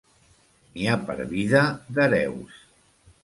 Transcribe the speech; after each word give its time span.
N'hi 0.77 0.87
ha 0.87 0.95
per 1.09 1.17
vida 1.35 1.61
d'hereus. 1.97 2.57